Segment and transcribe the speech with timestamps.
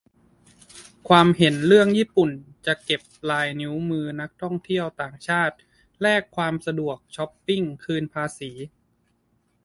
[1.07, 2.29] ความเห็นเรื่อง ญี่ปุ่น
[2.65, 5.55] จะเก็บลายนิ้วมือนักท่องเที่ยวต่างชาติ
[6.01, 8.51] แลกความสะดวก ช็อปปิ้ง คืนภาษี